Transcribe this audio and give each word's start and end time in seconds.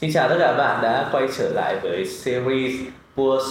Xin 0.00 0.12
chào 0.12 0.28
tất 0.28 0.36
cả 0.38 0.46
các 0.46 0.56
bạn 0.56 0.82
đã 0.82 1.08
quay 1.12 1.28
trở 1.38 1.52
lại 1.54 1.76
với 1.82 2.06
series 2.06 2.80
Poor 3.16 3.42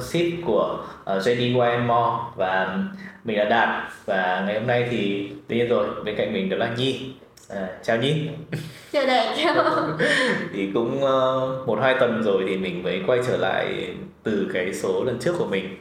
Ship 0.00 0.46
của 0.46 0.78
uh, 1.00 1.22
JD 1.22 1.56
Waymo 1.56 2.18
và 2.36 2.78
mình 3.24 3.38
là 3.38 3.44
Đạt. 3.44 3.68
Và 4.06 4.44
ngày 4.46 4.58
hôm 4.58 4.66
nay 4.66 4.88
thì 4.90 5.30
tự 5.48 5.56
nhiên 5.56 5.68
rồi 5.68 5.86
bên 6.04 6.16
cạnh 6.16 6.32
mình 6.32 6.48
đó 6.48 6.56
là 6.56 6.70
Nhi. 6.76 7.10
À, 7.48 7.68
chào 7.82 7.96
Nhi. 7.96 8.28
Chào 8.92 9.06
Đạt 9.06 9.36
thì 10.52 10.70
cũng 10.74 10.96
uh, 10.96 11.68
một 11.68 11.78
hai 11.82 11.94
tuần 12.00 12.22
rồi 12.22 12.44
thì 12.48 12.56
mình 12.56 12.82
mới 12.82 13.02
quay 13.06 13.20
trở 13.26 13.36
lại 13.36 13.88
từ 14.22 14.50
cái 14.54 14.74
số 14.74 15.04
lần 15.04 15.18
trước 15.20 15.34
của 15.38 15.46
mình. 15.46 15.76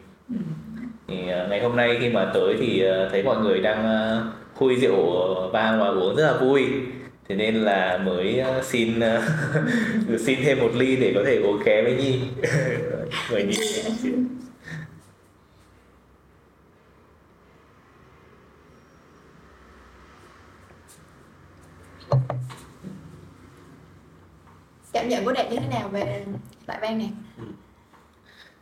Thì 1.07 1.15
uh, 1.19 1.49
ngày 1.49 1.61
hôm 1.61 1.75
nay 1.75 1.97
khi 1.99 2.09
mà 2.09 2.31
tới 2.33 2.55
thì 2.59 2.83
uh, 2.87 3.11
thấy 3.11 3.23
mọi 3.23 3.37
người 3.37 3.59
đang 3.59 3.85
uh, 3.85 4.33
khui 4.55 4.75
rượu 4.75 5.25
vang 5.53 5.79
và 5.79 5.87
uống 5.87 6.15
rất 6.15 6.25
là 6.31 6.37
vui 6.37 6.65
thế 7.29 7.35
nên 7.35 7.55
là 7.55 7.97
mới 7.97 8.41
uh, 8.59 8.63
xin 8.63 8.99
uh, 8.99 10.19
xin 10.19 10.39
thêm 10.43 10.59
một 10.59 10.71
ly 10.75 10.95
để 10.95 11.11
có 11.15 11.23
thể 11.25 11.35
uống 11.35 11.63
ké 11.65 11.83
với 11.83 11.95
nhi. 11.95 12.19
Mời 13.31 13.43
nhi 13.43 13.55
cảm 24.93 25.09
nhận 25.09 25.25
của 25.25 25.33
đẹp 25.33 25.47
như 25.51 25.57
thế 25.59 25.67
nào 25.67 25.89
về 25.89 26.25
loại 26.67 26.79
vang 26.81 26.97
này? 26.97 27.11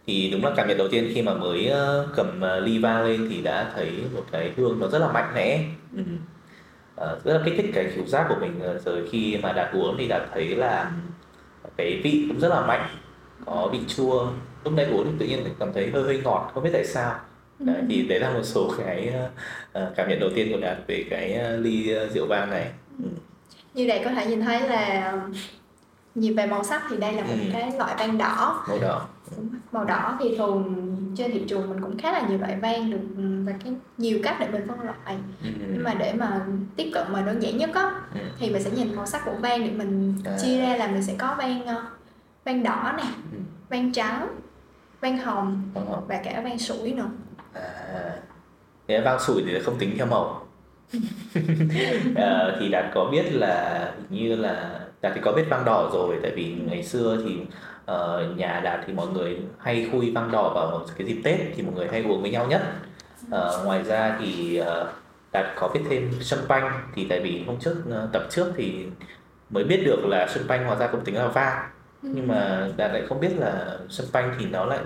Thì 0.08 0.30
đúng 0.32 0.46
là 0.46 0.52
cảm 0.58 0.68
nhận 0.68 0.78
đầu 0.78 0.88
tiên 0.92 1.12
khi 1.14 1.22
mà 1.22 1.34
mới 1.34 1.72
cầm 2.16 2.42
ly 2.64 2.78
vang 2.78 3.06
lên 3.06 3.28
thì 3.30 3.42
đã 3.42 3.72
thấy 3.76 3.92
một 4.14 4.24
cái 4.32 4.52
hương 4.58 4.80
nó 4.80 4.88
rất 4.88 5.00
là 5.00 5.12
mạnh 5.12 5.32
mẽ. 5.36 5.66
Ừ 5.98 6.04
uh, 7.02 7.24
rất 7.24 7.34
là 7.34 7.42
kích 7.46 7.54
thích 7.58 7.72
cái 7.74 7.92
khứu 7.96 8.06
giác 8.06 8.26
của 8.30 8.36
mình 8.42 8.60
ờ, 8.64 8.80
rồi 8.80 9.08
khi 9.12 9.38
mà 9.44 9.54
đạt 9.54 9.74
uống 9.74 9.96
thì 9.98 10.08
đạt 10.08 10.22
thấy 10.34 10.48
là 10.48 10.92
cái 11.78 12.02
vị 12.04 12.26
cũng 12.30 12.40
rất 12.40 12.50
là 12.50 12.66
mạnh 12.66 12.88
có 13.46 13.70
vị 13.72 13.80
chua. 13.88 14.28
Lúc 14.64 14.74
đấy 14.76 14.86
uống 14.92 15.06
thì 15.06 15.12
tự 15.20 15.26
nhiên 15.26 15.54
cảm 15.60 15.74
thấy 15.74 15.92
hơi 15.92 16.04
hơi 16.04 16.22
ngọt 16.24 16.52
không 16.54 16.64
biết 16.64 16.70
tại 16.74 16.86
sao. 16.86 17.16
Đấy, 17.60 17.76
thì 17.90 18.02
đấy 18.08 18.20
là 18.20 18.34
một 18.34 18.44
số 18.44 18.72
cái 18.78 19.14
uh, 19.78 19.84
cảm 19.96 20.10
nhận 20.10 20.20
đầu 20.20 20.30
tiên 20.36 20.52
của 20.52 20.60
đạt 20.60 20.78
về 20.88 21.06
cái 21.10 21.40
ly 21.58 21.94
rượu 22.14 22.28
vang 22.28 22.50
này. 22.50 22.72
Ừ. 23.00 23.10
như 23.74 23.88
đây 23.88 24.02
có 24.06 24.12
thể 24.12 24.26
nhìn 24.26 24.42
thấy 24.42 24.70
là 24.70 25.14
nhìn 26.16 26.36
về 26.36 26.46
màu 26.46 26.64
sắc 26.64 26.84
thì 26.90 26.98
đây 26.98 27.14
là 27.14 27.22
một 27.22 27.34
ừ. 27.42 27.50
cái 27.54 27.72
loại 27.78 27.96
vang 28.00 28.18
đỏ. 28.18 28.66
Màu 28.70 28.80
đỏ. 28.80 29.08
Màu 29.72 29.86
đỏ 29.86 30.18
thì 30.20 30.38
thường 30.38 30.93
trên 31.16 31.32
thị 31.32 31.44
trường 31.48 31.70
mình 31.70 31.82
cũng 31.82 31.98
khá 31.98 32.12
là 32.12 32.28
nhiều 32.28 32.38
loại 32.38 32.56
vang 32.56 32.92
được 32.92 33.24
và 33.46 33.54
cái 33.64 33.74
nhiều 33.98 34.20
cách 34.24 34.38
để 34.40 34.48
mình 34.48 34.68
phân 34.68 34.82
loại 34.82 35.18
ừ. 35.44 35.50
nhưng 35.74 35.84
mà 35.84 35.94
để 35.94 36.14
mà 36.14 36.46
tiếp 36.76 36.92
cận 36.94 37.08
mà 37.12 37.22
đơn 37.22 37.44
giản 37.44 37.58
nhất 37.58 37.70
á 37.74 37.92
ừ. 38.14 38.20
thì 38.40 38.50
mình 38.50 38.64
sẽ 38.64 38.72
nhìn 38.72 38.96
màu 38.96 39.06
sắc 39.06 39.22
của 39.26 39.36
vang 39.42 39.64
để 39.64 39.72
mình 39.72 40.14
à. 40.26 40.38
chia 40.42 40.62
ra 40.62 40.78
là 40.78 40.88
mình 40.88 41.04
sẽ 41.04 41.16
có 41.18 41.36
vang 41.38 41.62
uh, 41.62 41.84
vang 42.46 42.64
đỏ 42.64 42.94
này 42.98 43.08
ừ. 43.32 43.38
vang 43.70 43.92
trắng 43.92 44.28
vang 45.02 45.18
hồng 45.18 45.62
và 46.08 46.22
cả 46.24 46.42
vang 46.44 46.60
sủi 46.60 46.94
nữa 46.94 47.10
à, 47.54 47.64
thế 48.88 49.02
vang 49.02 49.20
sủi 49.20 49.44
thì 49.46 49.60
không 49.60 49.80
tính 49.80 49.94
theo 49.98 50.08
màu 50.08 50.46
à, 52.16 52.52
thì 52.60 52.70
đạt 52.70 52.86
có 52.94 53.10
biết 53.12 53.34
là 53.34 53.92
như 54.10 54.36
là 54.36 54.80
đạt 55.02 55.12
thì 55.16 55.22
có 55.24 55.32
biết 55.32 55.44
vang 55.50 55.66
đỏ 55.66 55.90
rồi 55.94 56.20
tại 56.22 56.32
vì 56.36 56.56
ngày 56.66 56.84
xưa 56.84 57.18
thì 57.26 57.40
uh, 57.92 58.38
nhà 58.38 58.62
đạt 58.64 58.80
thì 58.88 58.94
mọi 58.94 59.08
người 59.08 59.38
hay 59.60 59.90
khui 59.92 60.12
vang 60.12 60.32
đỏ 60.32 60.52
vào 60.56 60.86
cái 60.98 61.08
dịp 61.08 61.22
tết 61.24 61.40
thì 61.56 61.64
mọi 61.64 61.74
người 61.76 61.88
hay 61.88 62.04
uống 62.04 62.22
với 62.22 62.32
nhau 62.32 62.48
nhất. 62.48 62.62
Uh, 63.26 63.66
ngoài 63.66 63.84
ra 63.84 64.18
thì 64.20 64.62
uh, 64.62 64.88
đạt 65.32 65.46
có 65.56 65.68
biết 65.68 65.82
thêm 65.90 66.12
champagne 66.22 66.72
thì 66.96 67.08
tại 67.10 67.20
vì 67.20 67.44
hôm 67.48 67.60
trước 67.60 67.76
uh, 67.88 68.12
tập 68.14 68.24
trước 68.30 68.54
thì 68.56 68.86
mới 69.50 69.64
biết 69.64 69.84
được 69.86 70.06
là 70.06 70.28
champagne 70.36 70.66
hóa 70.66 70.76
ra 70.76 70.88
cũng 70.88 71.04
tính 71.04 71.16
là 71.16 71.28
vang. 71.28 71.70
Ừ. 72.04 72.10
nhưng 72.16 72.28
mà 72.28 72.68
đạt 72.78 72.92
lại 72.92 73.04
không 73.10 73.20
biết 73.20 73.32
là 73.38 73.78
champagne 73.90 74.36
thì 74.40 74.46
nó 74.46 74.66
lại 74.66 74.80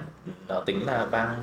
nó 0.48 0.60
tính 0.60 0.86
là 0.86 1.06
vang 1.06 1.42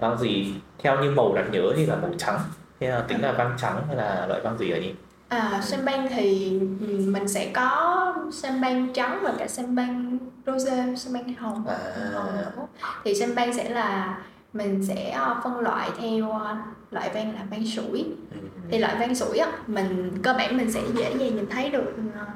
vang 0.00 0.18
gì? 0.18 0.54
Theo 0.78 1.02
như 1.02 1.10
màu 1.10 1.34
đạt 1.34 1.50
nhớ 1.50 1.72
thì 1.76 1.86
là 1.86 1.96
màu 1.96 2.10
trắng. 2.18 2.40
Thế 2.80 2.88
là 2.88 3.00
tính 3.00 3.22
là 3.22 3.32
vang 3.32 3.56
trắng 3.58 3.82
hay 3.86 3.96
là 3.96 4.26
loại 4.26 4.40
vang 4.40 4.58
gì 4.58 4.72
hả 4.72 4.78
nhỉ? 4.78 4.94
À, 5.28 5.62
champagne 5.70 6.08
thì 6.08 6.58
mình 7.06 7.28
sẽ 7.28 7.50
có 7.54 8.14
champagne 8.42 8.92
trắng 8.94 9.20
và 9.22 9.34
cả 9.38 9.46
champagne 9.46 10.09
rose, 10.46 10.94
champagne 10.96 11.34
hồng, 11.38 11.66
à. 11.66 11.76
hồng 12.14 12.36
nữa. 12.36 12.66
Thì 13.04 13.14
champagne 13.20 13.52
sẽ 13.52 13.68
là 13.68 14.18
mình 14.52 14.86
sẽ 14.86 15.10
ờ, 15.10 15.40
phân 15.44 15.60
loại 15.60 15.90
theo 15.98 16.30
ờ, 16.30 16.56
loại 16.90 17.10
vang 17.14 17.34
là 17.34 17.44
vang 17.50 17.66
sủi. 17.66 18.04
Ừ. 18.30 18.38
Thì 18.70 18.78
loại 18.78 18.96
vang 18.98 19.14
sủi 19.14 19.38
á, 19.38 19.52
mình 19.66 20.12
cơ 20.22 20.32
bản 20.32 20.56
mình 20.56 20.72
sẽ 20.72 20.80
dễ 20.94 21.10
dàng 21.18 21.36
nhìn 21.36 21.46
thấy 21.50 21.70
được 21.70 21.94
ờ, 22.14 22.26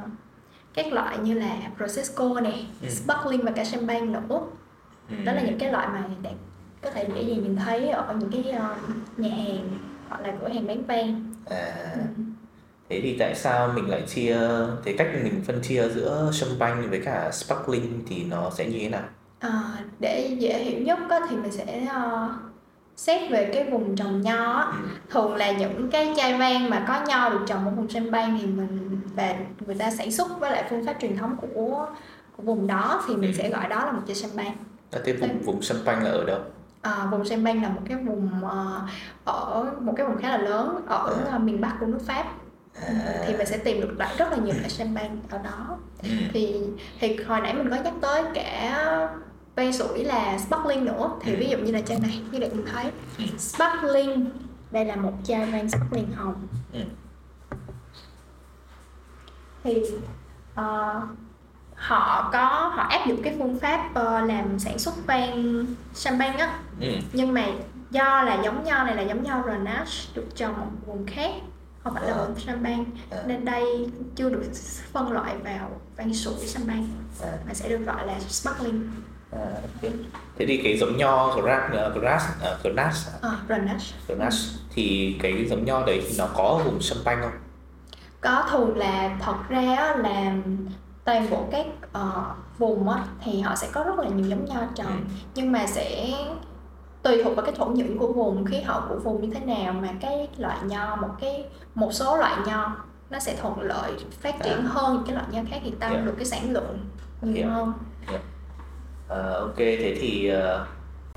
các 0.74 0.92
loại 0.92 1.18
như 1.18 1.34
là 1.34 1.56
prosecco 1.76 2.40
này, 2.40 2.66
ừ. 2.82 2.88
sparkling 2.88 3.42
và 3.44 3.50
cả 3.50 3.64
champagne 3.64 4.06
nữa. 4.06 4.40
Ừ. 5.10 5.16
Đó 5.24 5.32
là 5.32 5.42
những 5.42 5.58
cái 5.58 5.72
loại 5.72 5.88
mà 5.88 6.04
đẹp 6.22 6.34
có 6.82 6.90
thể 6.90 7.08
dễ 7.14 7.22
dàng 7.22 7.42
nhìn 7.42 7.56
thấy 7.56 7.88
ở 7.88 8.14
những 8.18 8.30
cái 8.30 8.42
nhà 9.16 9.28
hàng 9.28 9.78
hoặc 10.08 10.20
là 10.20 10.32
cửa 10.40 10.48
hàng 10.48 10.66
bán 10.66 10.86
vang. 10.86 11.32
À. 11.50 11.92
Ừ 12.16 12.22
thế 12.88 13.00
thì 13.02 13.16
tại 13.18 13.34
sao 13.34 13.72
mình 13.74 13.90
lại 13.90 14.02
chia 14.02 14.38
thế 14.84 14.94
cách 14.98 15.08
mình 15.22 15.42
phân 15.46 15.60
chia 15.62 15.88
giữa 15.88 16.30
champagne 16.32 16.86
với 16.86 17.00
cả 17.04 17.30
sparkling 17.32 18.02
thì 18.08 18.24
nó 18.24 18.50
sẽ 18.50 18.66
như 18.66 18.78
thế 18.80 18.88
nào 18.88 19.02
à, 19.38 19.62
để 20.00 20.36
dễ 20.38 20.58
hiểu 20.58 20.80
nhất 20.80 20.98
á, 21.10 21.20
thì 21.30 21.36
mình 21.36 21.52
sẽ 21.52 21.82
uh, 21.82 22.30
xét 22.96 23.30
về 23.30 23.50
cái 23.54 23.70
vùng 23.70 23.96
trồng 23.96 24.20
nho 24.22 24.60
ừ. 24.60 24.76
thường 25.10 25.34
là 25.34 25.52
những 25.52 25.90
cái 25.90 26.14
chai 26.16 26.38
vang 26.38 26.70
mà 26.70 26.84
có 26.88 27.00
nho 27.08 27.28
được 27.28 27.40
trồng 27.46 27.64
ở 27.64 27.70
vùng 27.70 27.88
champagne 27.88 28.38
thì 28.40 28.46
mình 28.46 29.00
và 29.16 29.34
người 29.66 29.74
ta 29.74 29.90
sản 29.90 30.12
xuất 30.12 30.40
với 30.40 30.50
lại 30.50 30.64
phương 30.70 30.86
pháp 30.86 30.96
truyền 31.00 31.16
thống 31.16 31.36
của 31.36 31.86
của 32.36 32.42
vùng 32.42 32.66
đó 32.66 33.04
thì 33.08 33.16
mình 33.16 33.32
ừ. 33.32 33.36
sẽ 33.38 33.50
gọi 33.50 33.68
đó 33.68 33.84
là 33.84 33.92
một 33.92 34.02
chai 34.06 34.14
champagne 34.14 34.54
à, 34.90 35.00
thế 35.04 35.12
vùng 35.12 35.42
vùng 35.42 35.60
champagne 35.60 36.04
là 36.04 36.10
ở 36.10 36.24
đâu 36.24 36.40
À, 36.84 37.06
vùng 37.10 37.24
Champagne 37.24 37.62
là 37.62 37.68
một 37.68 37.80
cái 37.88 37.96
vùng 37.96 38.30
uh, 38.44 38.52
ở 39.24 39.72
một 39.80 39.92
cái 39.96 40.06
vùng 40.06 40.16
khá 40.16 40.28
là 40.28 40.36
lớn 40.36 40.80
ở 40.86 41.16
à. 41.32 41.38
miền 41.38 41.60
Bắc 41.60 41.76
của 41.80 41.86
nước 41.86 41.98
Pháp 42.06 42.24
thì 43.26 43.36
mình 43.36 43.46
sẽ 43.46 43.58
tìm 43.58 43.80
được 43.80 43.94
lại 43.98 44.14
rất 44.18 44.30
là 44.30 44.36
nhiều 44.36 44.54
loại 44.54 44.70
champagne 44.70 45.16
ở 45.30 45.38
đó 45.38 45.78
ừ. 46.02 46.08
thì 46.32 46.54
thì 47.00 47.16
hồi 47.16 47.40
nãy 47.40 47.54
mình 47.54 47.70
có 47.70 47.76
nhắc 47.76 47.94
tới 48.00 48.22
cả 48.34 48.78
vang 49.56 49.72
sủi 49.72 50.04
là 50.04 50.38
sparkling 50.38 50.84
nữa 50.84 51.10
thì 51.20 51.32
ừ. 51.32 51.36
ví 51.40 51.48
dụ 51.48 51.58
như 51.58 51.72
là 51.72 51.80
chai 51.80 51.98
này 52.00 52.20
như 52.30 52.40
bạn 52.40 52.50
nhìn 52.52 52.64
thấy 52.72 52.84
ừ. 53.18 53.24
sparkling 53.38 54.30
đây 54.70 54.84
là 54.84 54.96
một 54.96 55.12
chai 55.24 55.46
vang 55.46 55.68
sparkling 55.68 56.12
hồng 56.12 56.48
thì 59.64 59.82
uh, 60.60 61.02
họ 61.74 62.30
có 62.32 62.72
họ 62.74 62.82
áp 62.82 63.06
dụng 63.06 63.22
cái 63.22 63.34
phương 63.38 63.58
pháp 63.58 63.90
uh, 63.90 64.28
làm 64.28 64.58
sản 64.58 64.78
xuất 64.78 65.06
vang 65.06 65.66
champagne 65.94 66.38
á 66.38 66.58
ừ. 66.80 66.88
nhưng 67.12 67.34
mà 67.34 67.46
do 67.90 68.22
là 68.22 68.42
giống 68.44 68.64
nho 68.64 68.84
này 68.84 68.96
là 68.96 69.02
giống 69.02 69.22
nho 69.22 69.42
Grenache 69.42 69.92
được 70.14 70.26
trồng 70.34 70.54
ở 70.54 70.62
vùng 70.86 71.06
khác 71.06 71.32
không 71.84 71.94
phải 71.94 72.04
là 72.10 72.16
bột 72.16 72.36
champagne 72.46 72.84
à. 73.10 73.22
nên 73.26 73.44
đây 73.44 73.90
chưa 74.14 74.30
được 74.30 74.42
phân 74.92 75.12
loại 75.12 75.36
vào 75.36 75.70
vang 75.96 76.14
sủi 76.14 76.34
champagne 76.46 76.86
à. 77.22 77.32
mà 77.46 77.54
sẽ 77.54 77.68
được 77.68 77.78
gọi 77.86 78.06
là 78.06 78.20
sparkling 78.20 78.90
À, 79.30 79.46
okay. 79.74 79.92
Thế 80.38 80.46
thì 80.46 80.60
cái 80.64 80.78
giống 80.78 80.96
nho 80.96 81.36
Grenache 81.36 81.90
Grenache 81.94 82.26
Grenache 82.62 83.10
à, 83.22 83.30
Grenache 83.48 83.84
Grenache 84.06 84.38
thì 84.74 85.16
cái 85.22 85.46
giống 85.50 85.64
nho 85.64 85.86
đấy 85.86 86.02
thì 86.08 86.14
nó 86.18 86.28
có 86.34 86.60
vùng 86.64 86.78
champagne 86.80 87.22
không? 87.22 87.32
Có 88.20 88.46
thường 88.50 88.76
là 88.76 89.16
thật 89.20 89.36
ra 89.48 89.94
là 89.98 90.34
toàn 91.04 91.30
bộ 91.30 91.48
các 91.50 91.66
uh, 91.98 92.58
vùng 92.58 92.88
á, 92.88 93.04
thì 93.24 93.40
họ 93.40 93.56
sẽ 93.56 93.68
có 93.72 93.84
rất 93.84 93.98
là 93.98 94.08
nhiều 94.08 94.26
giống 94.26 94.44
nho 94.44 94.60
trồng 94.74 94.86
ừ. 94.86 95.14
nhưng 95.34 95.52
mà 95.52 95.66
sẽ 95.66 96.14
tùy 97.04 97.22
thuộc 97.24 97.36
vào 97.36 97.46
cái 97.46 97.54
thổ 97.54 97.66
nhưỡng 97.66 97.98
của 97.98 98.12
vùng 98.12 98.44
khí 98.44 98.60
hậu 98.60 98.82
của 98.88 98.96
vùng 98.96 99.22
như 99.22 99.34
thế 99.34 99.40
nào 99.40 99.72
mà 99.72 99.88
cái 100.00 100.28
loại 100.38 100.58
nho 100.64 100.96
một 100.96 101.08
cái 101.20 101.44
một 101.74 101.92
số 101.92 102.16
loại 102.16 102.36
nho 102.46 102.76
nó 103.10 103.18
sẽ 103.18 103.36
thuận 103.40 103.60
lợi 103.60 103.92
phát 104.20 104.34
triển 104.44 104.58
à. 104.58 104.68
hơn 104.68 104.94
những 104.94 105.04
cái 105.06 105.14
loại 105.14 105.26
nho 105.30 105.40
khác 105.50 105.60
thì 105.64 105.72
tăng 105.80 105.92
yeah. 105.92 106.06
được 106.06 106.14
cái 106.16 106.24
sản 106.24 106.52
lượng 106.52 106.78
nhiều 107.22 107.48
yeah. 107.48 107.50
hơn 107.50 107.72
yeah. 108.08 108.20
Uh, 109.06 109.40
ok 109.40 109.56
thế 109.56 109.96
thì 110.00 110.32
uh, 110.32 110.66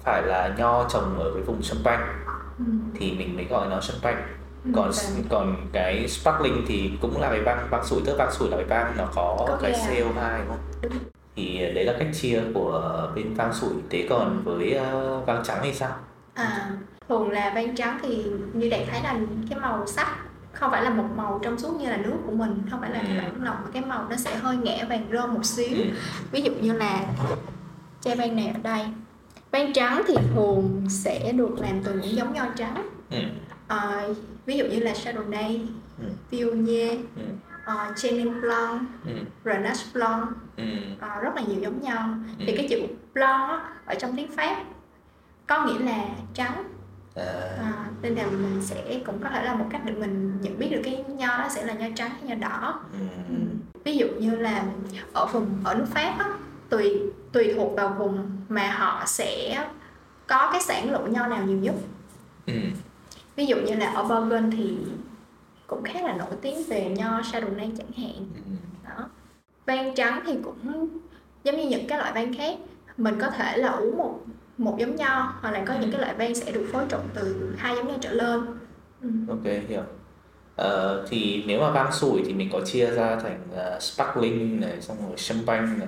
phải 0.03 0.23
là 0.23 0.55
nho 0.57 0.89
trồng 0.89 1.19
ở 1.19 1.31
cái 1.33 1.43
vùng 1.43 1.61
champagne 1.61 2.05
ừ. 2.57 2.65
thì 2.99 3.11
mình 3.11 3.35
mới 3.35 3.45
gọi 3.45 3.67
nó 3.69 3.79
champagne 3.81 4.21
ừ, 4.65 4.71
còn 4.75 4.85
ừ, 4.85 5.23
còn 5.29 5.55
cái 5.73 6.07
sparkling 6.07 6.65
thì 6.67 6.91
cũng 7.01 7.21
là 7.21 7.29
cái 7.29 7.41
vang 7.41 7.67
vang 7.69 7.85
sủi 7.85 8.01
tức 8.05 8.15
vang 8.17 8.31
sủi 8.31 8.49
là 8.49 8.57
cái 8.57 8.65
vang 8.65 8.93
nó 8.97 9.05
có, 9.15 9.45
có 9.47 9.57
cái 9.61 9.71
CO2 9.71 10.03
đúng 10.03 10.13
không? 10.47 10.91
Thì 11.37 11.59
đấy 11.73 11.85
là 11.85 11.93
cách 11.99 12.07
chia 12.21 12.41
của 12.53 13.09
bên 13.15 13.33
vang 13.33 13.53
sủi 13.53 13.73
thế 13.89 14.07
còn 14.09 14.41
với 14.43 14.79
uh, 14.79 15.27
vang 15.27 15.43
trắng 15.45 15.59
thì 15.63 15.73
sao 15.73 15.95
à 16.33 16.71
thường 17.09 17.31
là 17.31 17.51
vang 17.55 17.75
trắng 17.75 17.99
thì 18.01 18.23
như 18.53 18.69
bạn 18.71 18.85
thấy 18.91 19.01
là 19.03 19.19
cái 19.49 19.59
màu 19.59 19.87
sắc 19.87 20.17
không 20.53 20.71
phải 20.71 20.83
là 20.83 20.89
một 20.89 21.05
màu 21.15 21.39
trong 21.43 21.59
suốt 21.59 21.79
như 21.79 21.89
là 21.89 21.97
nước 21.97 22.17
của 22.25 22.31
mình 22.31 22.61
không 22.71 22.81
phải 22.81 22.91
là 22.91 22.99
ừ. 22.99 23.07
bản 23.17 23.43
lòng 23.43 23.55
mà 23.63 23.69
cái 23.73 23.81
màu 23.81 24.07
nó 24.09 24.15
sẽ 24.15 24.35
hơi 24.35 24.57
ngã 24.57 24.85
vàng 24.89 25.07
rơm 25.11 25.33
một 25.33 25.45
xíu 25.45 25.77
ừ. 25.77 25.83
ví 26.31 26.41
dụ 26.41 26.51
như 26.61 26.73
là 26.73 27.05
chai 28.01 28.15
vang 28.15 28.35
này 28.35 28.47
ở 28.47 28.59
đây 28.63 28.85
vang 29.51 29.73
trắng 29.73 30.01
thì 30.07 30.15
thường 30.33 30.85
sẽ 30.89 31.31
được 31.31 31.59
làm 31.59 31.83
từ 31.83 31.93
những 31.93 32.15
giống 32.15 32.33
nho 32.33 32.45
trắng 32.55 32.89
ừ. 33.11 33.19
à, 33.67 34.07
ví 34.45 34.57
dụ 34.57 34.65
như 34.65 34.79
là 34.79 34.93
chardonnay 34.93 35.61
ừ. 36.01 36.07
viognier 36.31 36.97
ừ. 37.15 37.23
Uh, 37.71 37.95
Chenin 37.95 38.41
Blanc, 38.41 38.81
ừ. 39.05 39.11
Grenache 39.43 39.83
Blanc 39.93 40.23
Ừ. 40.57 40.63
uh, 40.93 41.23
rất 41.23 41.35
là 41.35 41.41
nhiều 41.47 41.59
giống 41.61 41.81
nhau 41.81 42.09
Ừ. 42.39 42.45
thì 42.47 42.57
cái 42.57 42.67
chữ 42.69 42.81
Blanc 43.13 43.49
á, 43.49 43.69
ở 43.85 43.95
trong 43.95 44.15
tiếng 44.15 44.31
Pháp 44.31 44.63
có 45.47 45.65
nghĩa 45.65 45.79
là 45.85 46.05
trắng 46.33 46.63
À, 47.15 47.23
à, 47.59 47.73
nên 48.01 48.15
là 48.15 48.23
mình 48.23 48.61
sẽ 48.61 49.01
cũng 49.05 49.19
có 49.23 49.29
thể 49.29 49.45
là 49.45 49.55
một 49.55 49.65
cách 49.69 49.81
để 49.85 49.93
mình 49.93 50.37
nhận 50.41 50.59
biết 50.59 50.67
được 50.71 50.81
cái 50.83 51.03
nho 51.07 51.27
đó 51.27 51.45
sẽ 51.49 51.65
là 51.65 51.73
nho 51.73 51.85
trắng 51.95 52.09
hay 52.09 52.21
nho 52.23 52.35
đỏ 52.35 52.79
ừ. 52.93 52.99
ví 53.83 53.97
dụ 53.97 54.07
như 54.19 54.35
là 54.35 54.63
ở 55.13 55.25
vùng 55.25 55.47
ở 55.63 55.73
nước 55.75 55.85
Pháp 55.89 56.15
á, 56.19 56.29
tùy 56.69 57.01
tùy 57.31 57.53
thuộc 57.55 57.75
vào 57.75 57.95
vùng 57.99 58.29
mà 58.49 58.71
họ 58.71 59.03
sẽ 59.05 59.65
có 60.27 60.49
cái 60.51 60.61
sản 60.61 60.91
lượng 60.91 61.11
nho 61.13 61.27
nào 61.27 61.43
nhiều 61.45 61.57
nhất 61.57 61.75
Ừ. 62.45 62.53
ví 63.35 63.45
dụ 63.45 63.55
như 63.57 63.75
là 63.75 63.89
ở 63.91 64.03
Burgund 64.03 64.53
thì 64.57 64.77
cũng 65.67 65.83
khá 65.83 66.01
là 66.01 66.17
nổi 66.17 66.27
tiếng 66.41 66.63
về 66.69 66.89
nho 66.97 67.21
Chardonnay 67.31 67.71
chẳng 67.77 67.91
hạn 67.97 68.15
Ừ. 68.35 68.51
đó 68.89 69.09
vang 69.65 69.95
trắng 69.95 70.21
thì 70.25 70.33
cũng 70.43 70.89
giống 71.43 71.57
như 71.57 71.67
những 71.69 71.87
cái 71.87 71.97
loại 71.99 72.11
vang 72.13 72.33
khác 72.33 72.55
mình 72.97 73.15
có 73.21 73.29
thể 73.29 73.57
là 73.57 73.69
uống 73.69 73.97
một 73.97 74.19
một 74.57 74.75
giống 74.79 74.95
nho 74.95 75.33
hoặc 75.41 75.51
là 75.51 75.63
có 75.67 75.73
những 75.81 75.91
cái 75.91 76.01
loại 76.01 76.15
vang 76.15 76.35
sẽ 76.35 76.51
được 76.51 76.69
phối 76.73 76.85
trộn 76.89 77.01
từ 77.13 77.53
hai 77.57 77.75
giống 77.75 77.87
nho 77.87 77.93
trở 78.01 78.11
lên 78.11 78.45
ừ. 79.01 79.09
Ok 79.29 79.43
hiểu. 79.67 79.81
Ờ, 80.55 81.05
thì 81.09 81.43
nếu 81.47 81.61
mà 81.61 81.71
vang 81.71 81.91
sủi 81.91 82.21
thì 82.25 82.33
mình 82.33 82.49
có 82.53 82.61
chia 82.65 82.91
ra 82.91 83.19
thành 83.23 83.39
ờ, 83.55 83.79
sparkling 83.79 84.61
này 84.61 84.81
xong 84.81 84.97
rồi 85.07 85.13
champagne 85.17 85.77
này. 85.77 85.87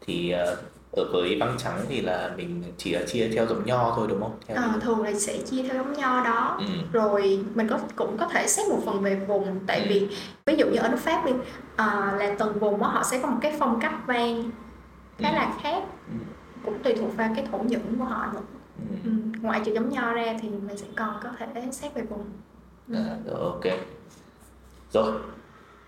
Thì 0.00 0.30
ờ, 0.30 0.56
ở 0.96 1.04
với 1.12 1.36
vang 1.40 1.54
trắng 1.58 1.80
thì 1.88 2.00
là 2.00 2.30
mình 2.36 2.62
chỉ 2.78 2.92
là 2.92 3.00
chia 3.06 3.28
theo 3.34 3.46
giống 3.46 3.66
nho 3.66 3.92
thôi 3.96 4.06
đúng 4.10 4.20
không? 4.20 4.38
Theo 4.46 4.56
à, 4.56 4.72
thường 4.80 5.02
là 5.02 5.12
sẽ 5.14 5.38
chia 5.38 5.62
theo 5.62 5.74
giống 5.74 5.92
nho 5.92 6.24
đó 6.24 6.56
Ừ. 6.60 6.64
rồi 6.92 7.44
mình 7.54 7.68
có 7.68 7.78
cũng 7.96 8.16
có 8.20 8.28
thể 8.28 8.46
xét 8.46 8.68
một 8.68 8.78
phần 8.86 9.02
về 9.02 9.14
vùng 9.28 9.58
tại 9.66 9.80
Ừ. 9.80 9.86
vì 9.88 10.08
ví 10.46 10.56
dụ 10.56 10.66
như 10.66 10.78
ở 10.78 10.88
nước 10.88 10.98
Pháp 11.00 11.26
đi 11.26 11.32
à, 11.76 12.14
là 12.18 12.34
từng 12.38 12.58
vùng 12.58 12.80
đó 12.80 12.86
họ 12.86 13.02
sẽ 13.02 13.20
có 13.22 13.28
một 13.28 13.38
cái 13.42 13.56
phong 13.58 13.80
cách 13.80 13.94
vang 14.06 14.50
khá 15.18 15.28
Ừ. 15.30 15.34
là 15.34 15.52
khác 15.62 15.82
Ừ. 16.08 16.14
cũng 16.64 16.82
tùy 16.82 16.94
thuộc 17.00 17.16
vào 17.16 17.30
cái 17.36 17.46
thổ 17.52 17.58
nhưỡng 17.58 17.98
của 17.98 18.04
họ 18.04 18.26
nữa 18.34 18.40
Ừ. 18.90 18.96
ừ. 19.04 19.10
ngoại 19.42 19.60
trừ 19.64 19.74
giống 19.74 19.88
nho 19.90 20.12
ra 20.12 20.34
thì 20.42 20.48
mình 20.48 20.76
sẽ 20.76 20.86
còn 20.96 21.14
có 21.22 21.30
thể 21.38 21.62
xét 21.72 21.94
về 21.94 22.02
vùng 22.02 22.24
À, 22.94 23.16
rồi 23.26 23.40
ok. 23.40 23.64
Rồi. 24.92 25.12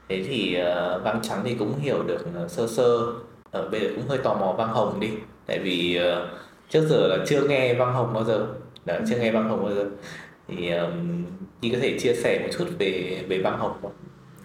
Thế 0.08 0.25
thì 0.28 0.54
ờ, 0.54 1.00
vang 1.04 1.20
trắng 1.22 1.40
thì 1.44 1.54
cũng 1.54 1.78
hiểu 1.78 2.02
được 2.02 2.26
ờ, 2.34 2.49
sơ 2.49 2.66
sơ. 2.66 3.12
Ở 3.50 3.68
bây 3.68 3.80
giờ 3.80 3.88
cũng 3.96 4.08
hơi 4.08 4.18
tò 4.18 4.34
mò 4.34 4.52
vang 4.58 4.68
hồng 4.68 5.00
đi. 5.00 5.10
Tại 5.46 5.58
vì 5.58 5.96
ờ, 5.96 6.28
trước 6.68 6.86
giờ 6.88 7.08
là 7.08 7.24
chưa 7.28 7.42
nghe 7.48 7.74
vang 7.74 7.94
hồng 7.94 8.14
bao 8.14 8.24
giờ. 8.24 8.46
Đã 8.84 9.00
chưa 9.10 9.16
nghe 9.18 9.32
vang 9.32 9.48
hồng 9.48 9.62
bao 9.64 9.74
giờ. 9.74 9.90
Thì 10.48 10.70
um, 10.70 11.24
chị 11.62 11.70
có 11.72 11.78
thể 11.82 11.98
chia 11.98 12.14
sẻ 12.14 12.40
một 12.42 12.48
chút 12.58 12.66
về 12.78 13.24
về 13.28 13.40
vang 13.42 13.58
hồng 13.58 13.78
không? 13.82 13.92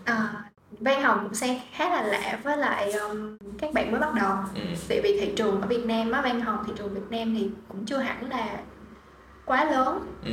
à, 0.06 0.34
vang 0.80 1.02
hồng 1.04 1.20
cũng 1.24 1.34
sẽ 1.36 1.62
khá 1.72 1.90
là 1.90 2.02
lạ 2.04 2.40
với 2.44 2.58
lại 2.58 2.92
um, 2.94 3.38
các 3.60 3.74
bạn 3.74 3.92
mới 3.92 4.00
bắt 4.02 4.14
đầu 4.16 4.32
Ừ. 4.56 4.62
tại 4.90 5.02
vì 5.04 5.20
thị 5.22 5.34
trường 5.36 5.62
ở 5.62 5.68
Việt 5.68 5.86
Nam 5.86 6.12
á 6.12 6.22
vang 6.22 6.42
hồng 6.42 6.58
thị 6.68 6.74
trường 6.78 6.94
Việt 6.94 7.02
Nam 7.10 7.36
thì 7.40 7.50
cũng 7.68 7.86
chưa 7.86 7.98
hẳn 7.98 8.30
là 8.30 8.58
quá 9.46 9.66
lớn 9.72 10.00
Ừ. 10.26 10.32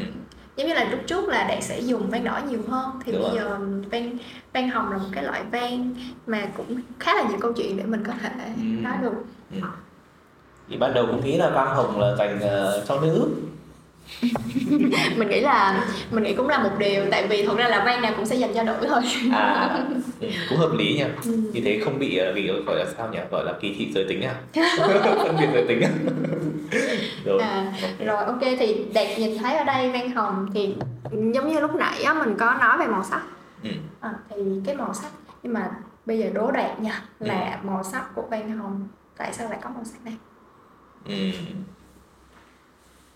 giống 0.61 0.69
như 0.69 0.75
là 0.75 0.85
lúc 0.91 1.01
trước 1.07 1.29
là 1.29 1.45
đạt 1.49 1.63
sẽ 1.65 1.81
dùng 1.81 2.11
vang 2.11 2.25
đỏ 2.25 2.41
nhiều 2.49 2.61
hơn 2.69 2.91
thì 3.05 3.13
Đúng 3.13 3.23
bây 3.23 3.31
rồi. 3.31 3.39
giờ 3.41 3.59
vang 3.91 4.19
vang 4.53 4.69
hồng 4.71 4.91
là 4.93 4.99
một 4.99 5.09
cái 5.13 5.25
loại 5.25 5.43
vang 5.51 5.95
mà 6.27 6.47
cũng 6.57 6.81
khá 6.99 7.15
là 7.15 7.23
nhiều 7.29 7.39
câu 7.41 7.53
chuyện 7.53 7.77
để 7.77 7.85
mình 7.85 8.03
có 8.07 8.13
thể 8.23 8.31
Ừ. 8.57 8.63
nói 8.83 8.95
được 9.03 9.13
Thì 10.69 10.77
ban 10.77 10.95
đầu 10.95 11.07
cũng 11.07 11.25
nghĩ 11.25 11.37
là 11.37 11.51
vang 11.51 11.75
hồng 11.77 12.01
là 12.01 12.17
dành 12.19 12.41
ờ, 12.41 12.85
cho 12.89 13.01
nữ. 13.01 13.29
Mình 15.17 15.29
nghĩ 15.29 15.41
là 15.41 15.85
mình 16.11 16.25
nghĩ 16.25 16.35
cũng 16.35 16.49
là 16.49 16.59
một 16.63 16.71
điều 16.79 17.05
tại 17.11 17.27
vì 17.27 17.47
thật 17.47 17.57
ra 17.57 17.69
là 17.69 17.85
vang 17.85 18.03
nào 18.03 18.13
cũng 18.17 18.27
sẽ 18.27 18.37
dành 18.37 18.55
cho 18.55 18.63
nữ 18.63 18.77
thôi 18.89 19.03
À, 19.33 19.79
ừ, 20.21 20.29
cũng 20.49 20.59
hợp 20.59 20.71
lý 20.79 20.95
nha. 20.99 21.09
Ừ. 21.25 21.31
Như 21.53 21.61
thế 21.65 21.81
không 21.85 21.99
bị 21.99 22.17
ờ, 22.17 22.33
bị 22.35 22.51
gọi 22.67 22.77
là 22.79 22.85
sao 22.97 23.09
nhỉ? 23.13 23.19
Gọi 23.31 23.45
là 23.45 23.53
kỳ 23.61 23.75
thị 23.79 23.93
giới 23.95 24.05
tính 24.09 24.23
à? 24.23 24.35
Phân 25.27 25.37
biệt 25.41 25.47
giới 25.55 25.65
tính 25.69 25.81
à? 25.81 25.91
rồi. 27.25 27.43
À, 27.43 27.73
rồi 28.05 28.25
ok 28.25 28.41
thì 28.59 28.85
đạt 28.95 29.19
nhìn 29.19 29.39
thấy 29.39 29.57
ở 29.57 29.65
đây 29.65 29.91
vang 29.91 30.11
hồng 30.11 30.47
thì 30.55 30.75
giống 31.35 31.49
như 31.53 31.61
lúc 31.61 31.75
nãy 31.75 32.03
á 32.03 32.15
mình 32.15 32.35
có 32.39 32.55
nói 32.61 32.79
về 32.79 32.87
màu 32.87 33.05
sắc 33.11 33.21
Ừ. 33.65 33.71
à, 34.01 34.11
thì 34.31 34.37
cái 34.67 34.75
màu 34.77 34.95
sắc 34.95 35.09
nhưng 35.43 35.53
mà 35.53 35.71
bây 36.07 36.19
giờ 36.19 36.31
đố 36.35 36.51
đạt 36.51 36.81
nha 36.81 37.03
là 37.19 37.59
màu 37.63 37.83
sắc 37.85 38.15
của 38.15 38.23
vang 38.31 38.59
hồng 38.59 38.89
tại 39.17 39.33
sao 39.33 39.49
lại 39.51 39.59
có 39.63 39.71
màu 39.71 39.85
sắc 39.85 40.05
này 40.05 40.15
Ừ. 41.09 41.15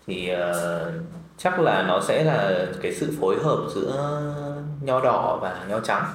Thì 0.07 0.29
ờ, 0.29 0.91
chắc 1.37 1.59
là 1.59 1.83
nó 1.87 2.01
sẽ 2.01 2.23
là 2.23 2.65
cái 2.81 2.93
sự 2.93 3.13
phối 3.21 3.35
hợp 3.43 3.67
giữa 3.75 4.21
nho 4.81 5.01
đỏ 5.01 5.39
và 5.41 5.65
nho 5.69 5.79
trắng. 5.79 6.05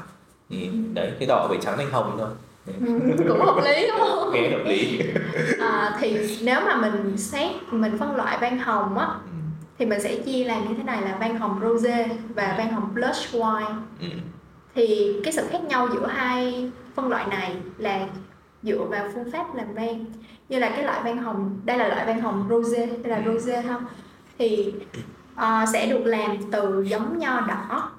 Thì 0.50 0.70
đấy, 0.94 1.12
cái 1.18 1.28
đỏ 1.28 1.46
với 1.48 1.58
trắng 1.62 1.74
thành 1.76 1.90
hồng 1.90 2.16
thôi. 2.18 2.28
ừ, 2.66 2.72
cũng 3.28 3.40
hợp 3.46 3.60
lý 3.64 3.86
đúng 3.88 3.98
không 4.00 4.32
Nghe 4.32 4.50
hợp 4.50 4.64
lý. 4.66 5.00
à, 5.60 5.96
thì 6.00 6.38
nếu 6.42 6.60
mà 6.60 6.74
mình 6.76 7.16
xét 7.16 7.50
mình 7.70 7.98
phân 7.98 8.16
loại 8.16 8.38
vang 8.40 8.58
hồng 8.58 8.98
á 8.98 9.06
Ừ. 9.06 9.30
thì 9.78 9.86
mình 9.86 10.00
sẽ 10.02 10.16
chia 10.16 10.44
làm 10.44 10.68
như 10.68 10.74
thế 10.76 10.82
này 10.82 11.02
là 11.02 11.16
vang 11.20 11.38
hồng 11.38 11.60
rosé 11.62 12.08
và 12.34 12.54
vang 12.58 12.72
hồng 12.72 12.94
blush 12.94 13.34
white 13.34 13.74
Ừ. 14.00 14.06
thì 14.74 15.16
cái 15.24 15.32
sự 15.32 15.42
khác 15.50 15.62
nhau 15.64 15.88
giữa 15.94 16.06
hai 16.06 16.70
phân 16.96 17.08
loại 17.08 17.26
này 17.26 17.56
là 17.78 18.06
dựa 18.62 18.78
vào 18.84 19.08
phương 19.14 19.30
pháp 19.32 19.54
làm 19.54 19.74
vang 19.74 20.04
như 20.50 20.58
là 20.58 20.70
cái 20.70 20.84
loại 20.84 21.00
vang 21.04 21.16
hồng 21.16 21.60
đây 21.64 21.78
là 21.78 21.88
loại 21.88 22.06
vang 22.06 22.20
hồng 22.20 22.46
rosé 22.50 22.86
đây 22.86 22.98
là 23.04 23.22
rosé 23.26 23.62
không 23.62 23.84
thì 24.38 24.74
ờ, 25.34 25.64
sẽ 25.72 25.86
được 25.86 26.02
làm 26.04 26.36
từ 26.52 26.82
giống 26.82 27.18
nho 27.18 27.40
đỏ. 27.40 27.90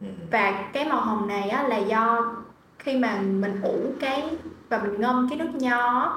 Ừ. 0.00 0.06
và 0.30 0.68
cái 0.72 0.84
màu 0.84 1.00
hồng 1.00 1.28
này 1.28 1.48
á, 1.48 1.68
là 1.68 1.76
do 1.76 2.34
khi 2.78 2.98
mà 2.98 3.20
mình 3.20 3.60
ủ 3.62 3.92
cái 4.00 4.24
và 4.68 4.78
mình 4.78 5.00
ngâm 5.00 5.26
cái 5.30 5.38
nước 5.38 5.54
nho 5.54 6.12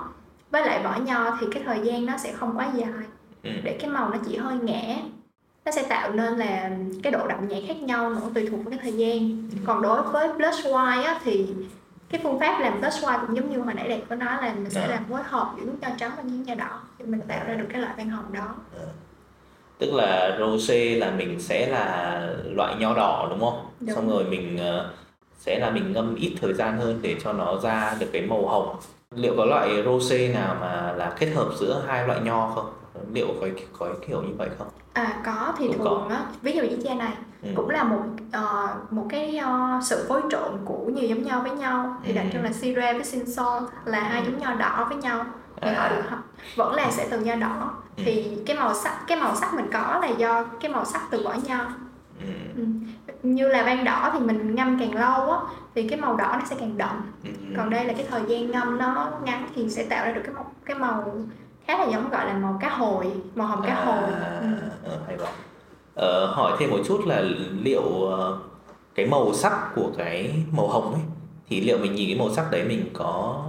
với 0.51 0.65
lại 0.65 0.83
vỏ 0.83 0.95
nho 1.05 1.37
thì 1.39 1.47
cái 1.51 1.63
thời 1.65 1.79
gian 1.83 2.05
nó 2.05 2.17
sẽ 2.17 2.33
không 2.33 2.57
quá 2.57 2.71
dài. 2.75 3.05
Ừ. 3.43 3.49
để 3.63 3.77
cái 3.81 3.89
màu 3.89 4.09
nó 4.09 4.17
chỉ 4.27 4.37
hơi 4.37 4.55
ngã 4.57 4.95
nó 5.65 5.71
sẽ 5.71 5.83
tạo 5.89 6.11
nên 6.11 6.33
là 6.33 6.69
cái 7.03 7.11
độ 7.11 7.27
đậm 7.27 7.47
nhạt 7.47 7.63
khác 7.67 7.77
nhau 7.77 8.09
nữa 8.09 8.29
tùy 8.33 8.47
thuộc 8.51 8.59
vào 8.59 8.69
cái 8.69 8.79
thời 8.81 8.93
gian. 8.93 9.49
Còn 9.65 9.81
đối 9.81 10.01
với 10.01 10.33
blush 10.33 10.65
white 10.65 11.03
á, 11.03 11.19
thì 11.23 11.47
cái 12.09 12.21
phương 12.23 12.39
pháp 12.39 12.59
làm 12.61 12.81
blush 12.81 13.03
white 13.03 13.25
cũng 13.27 13.35
giống 13.35 13.49
như 13.49 13.57
hồi 13.59 13.73
nãy 13.73 13.87
đạt 13.89 13.99
có 14.09 14.15
nói 14.15 14.37
là 14.41 14.53
mình 14.53 14.69
sẽ 14.69 14.81
À. 14.81 14.87
làm 14.87 15.05
phối 15.09 15.23
hợp 15.23 15.53
giữa 15.57 15.65
nước 15.65 15.75
nho 15.81 15.89
trắng 15.97 16.11
và 16.17 16.23
nước 16.23 16.43
nho 16.45 16.55
đỏ 16.55 16.79
thì 16.99 17.05
mình 17.05 17.21
tạo 17.27 17.45
ra 17.47 17.53
được 17.53 17.65
cái 17.69 17.81
loại 17.81 17.93
vang 17.97 18.09
hồng 18.09 18.33
đó 18.33 18.55
Tức 19.77 19.93
là 19.93 20.37
rosé 20.39 20.95
là 20.95 21.11
mình 21.11 21.39
sẽ 21.41 21.67
là 21.69 22.19
loại 22.55 22.75
nho 22.79 22.93
đỏ 22.95 23.27
đúng 23.29 23.39
không? 23.39 23.65
Đúng. 23.79 23.95
Xong 23.95 24.09
rồi 24.09 24.23
mình 24.23 24.57
ờ, 24.57 24.91
sẽ 25.39 25.59
là 25.59 25.69
mình 25.71 25.91
ngâm 25.93 26.15
ít 26.15 26.35
thời 26.41 26.53
gian 26.53 26.77
hơn 26.77 26.99
để 27.01 27.15
cho 27.23 27.33
nó 27.33 27.59
ra 27.59 27.95
được 27.99 28.07
cái 28.13 28.21
màu 28.21 28.47
hồng. 28.47 28.75
Liệu 29.17 29.33
có 29.37 29.45
loại 29.45 29.83
rosé 29.85 30.33
nào 30.33 30.55
mà 30.61 30.91
là 30.95 31.13
kết 31.19 31.25
hợp 31.35 31.49
giữa 31.59 31.83
hai 31.87 32.07
loại 32.07 32.19
nho 32.21 32.51
không? 32.55 32.73
Liệu 33.13 33.27
có 33.41 33.47
có 33.79 33.87
kiểu 34.07 34.21
như 34.21 34.33
vậy 34.37 34.49
không? 34.57 34.67
à 34.93 35.13
có 35.25 35.53
thì 35.57 35.67
Cũng 35.67 35.77
thường 35.85 36.09
á 36.09 36.21
ví 36.41 36.51
dụ 36.51 36.61
như 36.63 36.77
chai 36.83 36.95
này 36.95 37.11
Ừ. 37.43 37.49
cũng 37.55 37.69
là 37.69 37.83
một 37.83 37.99
ờ, 38.31 38.67
một 38.91 39.05
cái 39.09 39.37
ờ, 39.37 39.79
sự 39.83 40.05
phối 40.09 40.21
trộn 40.29 40.51
của 40.65 40.85
nhiều 40.85 41.07
giống 41.09 41.23
nho 41.23 41.39
với 41.39 41.51
nhau 41.51 41.97
thì 42.03 42.13
đặc 42.13 42.25
Ừ. 42.25 42.29
trưng 42.33 42.43
là 42.43 42.51
Syrah 42.51 42.95
với 42.95 43.05
Cinsault 43.11 43.63
là 43.85 43.99
hai 43.99 44.23
giống 44.25 44.37
nho 44.39 44.53
đỏ 44.53 44.85
với 44.89 44.97
nhau 44.97 45.25
thì 45.61 45.67
họ 45.71 45.83
À. 45.83 45.89
được 45.89 46.17
vẫn 46.55 46.73
là 46.75 46.91
sẽ 46.91 47.07
từ 47.11 47.19
nho 47.19 47.35
đỏ 47.35 47.71
Ừ. 47.97 48.03
thì 48.05 48.37
cái 48.45 48.57
màu 48.57 48.73
sắc 48.73 48.97
cái 49.07 49.17
màu 49.19 49.35
sắc 49.35 49.53
mình 49.53 49.65
có 49.73 49.99
là 50.01 50.07
do 50.07 50.43
cái 50.61 50.71
màu 50.71 50.85
sắc 50.85 51.01
từ 51.11 51.21
vỏ 51.23 51.33
nho. 51.47 51.57
Như 53.23 53.47
là 53.47 53.63
vang 53.63 53.83
đỏ 53.83 54.09
thì 54.13 54.19
mình 54.19 54.55
ngâm 54.55 54.79
càng 54.79 54.95
lâu 54.95 55.31
á 55.31 55.37
thì 55.75 55.87
cái 55.87 55.99
màu 55.99 56.15
đỏ 56.15 56.35
nó 56.39 56.45
sẽ 56.49 56.55
càng 56.59 56.77
đậm 56.77 57.11
Ừ. 57.23 57.29
còn 57.57 57.69
đây 57.69 57.85
là 57.85 57.93
cái 57.93 58.05
thời 58.09 58.21
gian 58.27 58.51
ngâm 58.51 58.77
nó 58.77 59.11
ngắn 59.23 59.47
thì 59.55 59.69
sẽ 59.69 59.83
tạo 59.89 60.05
ra 60.05 60.11
được 60.11 60.21
cái 60.25 60.33
màu 60.35 60.51
cái 60.65 60.75
màu 60.75 61.15
khá 61.67 61.77
là 61.77 61.85
giống 61.91 62.09
gọi 62.09 62.25
là 62.25 62.33
màu 62.33 62.57
cá 62.61 62.69
hồi 62.69 63.11
màu 63.35 63.47
hồng 63.47 63.61
cá 63.67 63.75
hồi 63.85 64.03
À, 64.13 64.39
ừ. 64.41 64.47
ờ, 64.83 64.97
hay 65.07 65.17
quá. 65.17 65.27
Ờ, 65.95 66.25
hỏi 66.25 66.51
thêm 66.59 66.69
một 66.69 66.79
chút 66.87 67.01
là 67.05 67.21
liệu 67.63 67.81
ờ, 68.05 68.37
cái 68.95 69.05
màu 69.05 69.33
sắc 69.33 69.75
của 69.75 69.91
cái 69.97 70.43
màu 70.51 70.67
hồng 70.67 70.93
ấy 70.93 71.01
thì 71.49 71.61
liệu 71.61 71.77
mình 71.77 71.95
nhìn 71.95 72.09
cái 72.09 72.19
màu 72.19 72.29
sắc 72.33 72.51
đấy 72.51 72.63
mình 72.67 72.89
có 72.93 73.43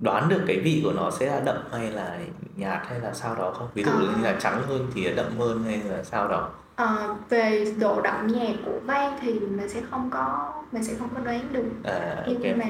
đoán 0.00 0.28
được 0.28 0.40
cái 0.46 0.60
vị 0.60 0.80
của 0.84 0.92
nó 0.92 1.10
sẽ 1.10 1.26
là 1.26 1.40
đậm 1.40 1.56
hay 1.72 1.90
là 1.90 2.18
nhạt 2.56 2.80
hay 2.88 3.00
là 3.00 3.12
sao 3.12 3.34
đó 3.34 3.52
không? 3.58 3.68
Ví 3.74 3.82
dụ 3.84 3.90
À. 3.90 3.96
như 4.00 4.24
là 4.24 4.36
trắng 4.40 4.62
hơn 4.68 4.86
thì 4.94 5.12
đậm 5.14 5.38
hơn 5.38 5.62
hay 5.64 5.80
là 5.88 6.02
sao 6.04 6.28
đó? 6.28 6.48
Ờ, 6.80 7.14
về 7.28 7.72
độ 7.78 8.00
đậm 8.00 8.26
nhạt 8.26 8.56
của 8.66 8.78
vang 8.84 9.18
thì 9.20 9.32
mình 9.32 9.68
sẽ 9.68 9.80
không 9.90 10.08
có 10.12 10.52
mình 10.72 10.84
sẽ 10.84 10.94
không 10.98 11.08
có 11.14 11.20
đoán 11.24 11.40
được 11.52 11.64
À, 11.84 12.24
nhưng 12.26 12.58
mà 12.58 12.64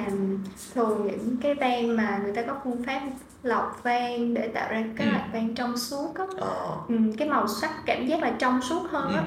thường 0.75 1.07
những 1.07 1.37
cái 1.43 1.55
vang 1.55 1.97
mà 1.97 2.21
người 2.25 2.33
ta 2.33 2.43
có 2.43 2.57
phương 2.65 2.83
pháp 2.87 3.01
lọc 3.43 3.81
vang 3.83 4.35
để 4.35 4.49
tạo 4.49 4.69
ra 4.71 4.85
cái 4.97 5.07
Ừ. 5.07 5.11
loại 5.13 5.29
vang 5.33 5.55
trong 5.55 5.77
suốt 5.77 6.13
á 6.19 6.25
Ờ, 6.37 6.77
ừ, 6.89 6.95
cái 7.19 7.29
màu 7.29 7.47
sắc 7.49 7.71
cảm 7.87 8.07
giác 8.07 8.23
là 8.23 8.33
trong 8.39 8.63
suốt 8.63 8.83
hơn 8.91 9.09
ừ. 9.09 9.17
á 9.17 9.23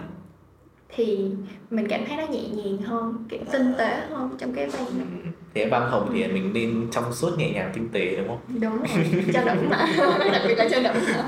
thì 0.95 1.31
mình 1.69 1.87
cảm 1.89 2.05
thấy 2.07 2.17
nó 2.17 2.23
nhẹ 2.23 2.47
nhàng 2.49 2.77
hơn 2.77 3.25
kiểu 3.29 3.39
tinh 3.51 3.73
tế 3.77 4.01
hơn 4.09 4.29
trong 4.37 4.53
cái 4.53 4.67
vang 4.67 4.85
này 4.97 5.07
Ừ. 5.23 5.29
Thế 5.53 5.65
vang 5.71 5.89
hồng 5.89 6.09
thì 6.13 6.27
mình 6.27 6.53
nên 6.53 6.87
trong 6.91 7.13
suốt 7.13 7.37
nhẹ 7.37 7.51
nhàng 7.53 7.71
tinh 7.73 7.89
tế 7.93 8.15
đúng 8.17 8.27
không? 8.27 8.39
đúng 8.61 8.77
rồi 8.77 9.23
cho 9.33 9.41
đậm 9.45 9.57
mà 9.69 9.77
đặc 10.31 10.41
biệt 10.47 10.55
là 10.57 10.67
cho 10.71 10.79
đậm 10.83 10.95
mà 11.13 11.23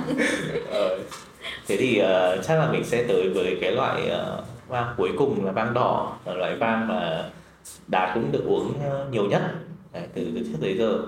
Ờ. 0.71 1.00
Thế 1.67 1.77
thì 1.77 1.98
ờ, 1.98 2.41
chắc 2.43 2.55
là 2.55 2.72
mình 2.72 2.84
sẽ 2.84 3.03
tới 3.07 3.29
với 3.29 3.57
cái 3.62 3.72
loại 3.72 4.10
ờ, 4.10 4.43
vang 4.67 4.93
cuối 4.98 5.12
cùng 5.17 5.45
là 5.45 5.51
vang 5.51 5.74
đỏ 5.74 6.17
là 6.25 6.34
loại 6.34 6.55
vang 6.55 6.88
mà 6.88 7.29
đạt 7.88 8.10
cũng 8.13 8.31
được 8.31 8.43
uống 8.45 8.74
nhiều 9.12 9.25
nhất 9.25 9.41
Đấy, 9.93 10.07
từ 10.13 10.31
từ 10.36 10.41
trước 10.43 10.57
tới 10.62 10.77
giờ. 10.77 11.00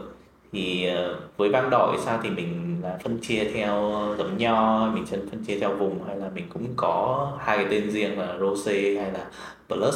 Thì 0.52 0.90
với 1.38 1.50
vang 1.50 1.70
đỏ 1.70 1.90
thì 1.94 2.04
sao 2.06 2.20
thì 2.24 2.30
mình 2.30 2.78
là 2.84 2.98
phân 3.04 3.20
chia 3.22 3.52
theo 3.54 3.82
giống 4.18 4.38
nho 4.38 4.90
mình 4.94 5.06
chân 5.12 5.30
phân 5.30 5.44
chia 5.46 5.60
theo 5.60 5.76
vùng 5.76 6.04
hay 6.08 6.16
là 6.18 6.30
mình 6.36 6.46
cũng 6.54 6.74
có 6.76 7.32
hai 7.40 7.58
cái 7.58 7.68
tên 7.70 7.92
riêng 7.92 8.20
là 8.20 8.38
rose 8.40 8.96
hay 9.02 9.12
là 9.12 9.26
plus 9.68 9.96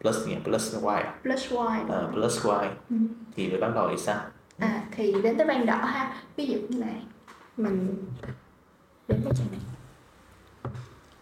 plus 0.00 0.28
nhỉ? 0.28 0.36
Plus 0.44 0.74
white. 0.84 1.10
Plus 1.22 1.52
white. 1.52 1.84
Uh, 1.84 2.14
plus 2.14 2.46
white. 2.46 2.70
Ừ. 2.90 2.96
thì 3.36 3.48
với 3.48 3.60
vang 3.60 3.74
đỏ 3.74 3.88
thì 3.90 3.96
sao? 3.96 4.20
À 4.58 4.82
thì 4.96 5.14
đến 5.22 5.36
tới 5.36 5.46
vang 5.46 5.66
đỏ 5.66 5.74
ha. 5.74 6.16
Ví 6.36 6.46
dụ 6.46 6.58
như 6.68 6.80
là 6.80 6.86
mình 7.56 7.96
đến 9.08 9.20
cái 9.24 9.32
chai 9.36 9.46
này 9.50 9.60